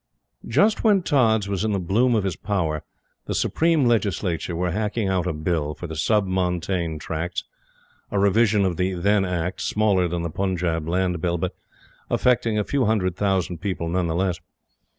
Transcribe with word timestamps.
Just 0.47 0.83
when 0.83 1.03
Tods 1.03 1.47
was 1.47 1.63
in 1.63 1.73
the 1.73 1.79
bloom 1.79 2.15
of 2.15 2.23
his 2.23 2.35
power, 2.35 2.81
the 3.27 3.35
Supreme 3.35 3.85
Legislature 3.85 4.55
were 4.55 4.71
hacking 4.71 5.07
out 5.09 5.27
a 5.27 5.31
Bill, 5.31 5.75
for 5.75 5.85
the 5.85 5.95
Sub 5.95 6.25
Montane 6.25 6.97
Tracts, 6.97 7.43
a 8.09 8.17
revision 8.17 8.65
of 8.65 8.77
the 8.77 8.93
then 8.93 9.23
Act, 9.25 9.61
smaller 9.61 10.07
than 10.07 10.23
the 10.23 10.31
Punjab 10.31 10.87
Land 10.87 11.21
Bill, 11.21 11.37
but 11.37 11.53
affecting 12.09 12.57
a 12.57 12.63
few 12.63 12.85
hundred 12.85 13.15
thousand 13.15 13.59
people 13.59 13.87
none 13.89 14.07
the 14.07 14.15
less. 14.15 14.39